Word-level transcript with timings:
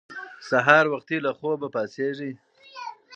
سهار 0.49 0.85
وختي 0.93 1.17
له 1.25 1.31
خوبه 1.39 1.67
پاڅېږئ. 1.73 2.31